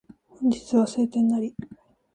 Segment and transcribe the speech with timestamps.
[0.29, 1.53] 本日は晴天なり